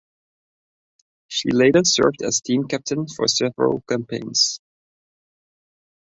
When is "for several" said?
3.07-3.81